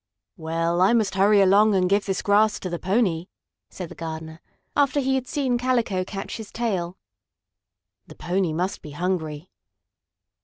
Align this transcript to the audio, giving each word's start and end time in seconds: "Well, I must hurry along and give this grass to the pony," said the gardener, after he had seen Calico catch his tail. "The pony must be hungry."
"Well, 0.37 0.81
I 0.81 0.93
must 0.93 1.13
hurry 1.13 1.41
along 1.41 1.75
and 1.75 1.87
give 1.87 2.07
this 2.07 2.23
grass 2.23 2.59
to 2.61 2.71
the 2.71 2.79
pony," 2.79 3.27
said 3.69 3.89
the 3.89 3.93
gardener, 3.93 4.41
after 4.75 4.99
he 4.99 5.13
had 5.13 5.27
seen 5.27 5.59
Calico 5.59 6.03
catch 6.03 6.37
his 6.37 6.51
tail. 6.51 6.97
"The 8.07 8.15
pony 8.15 8.51
must 8.51 8.81
be 8.81 8.93
hungry." 8.97 9.51